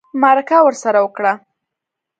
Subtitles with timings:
[0.21, 1.33] مرکه ورسره وکړه